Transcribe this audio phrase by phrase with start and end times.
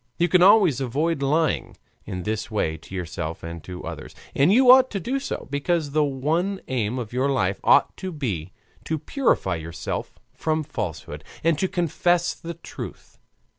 [0.17, 4.71] You can always avoid lying in this way to yourself and to others, and you
[4.71, 8.51] ought to do so; because the one aim of your life ought to be
[8.85, 13.19] to purify yourself from falsehood and to confess the truth.